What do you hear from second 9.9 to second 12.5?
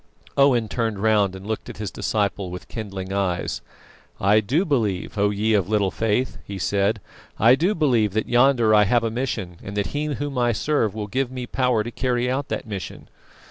He Whom I serve will give me power to carry out